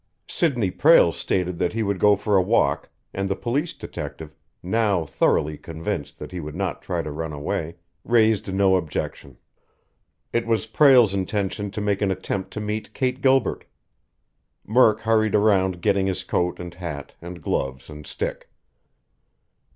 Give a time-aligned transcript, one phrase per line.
[0.27, 5.05] Sidney Prale stated that he would go for a walk, and the police detective, now
[5.05, 9.37] thoroughly convinced that he would not try to run away, raised no objection.
[10.33, 13.63] It was Prale's intention to make an attempt to meet Kate Gilbert.
[14.65, 18.49] Murk hurried around getting his coat and hat and gloves and stick.